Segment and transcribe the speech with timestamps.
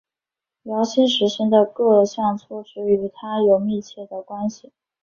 [0.63, 4.71] 姚兴实行的各项措施与他有密切的关系。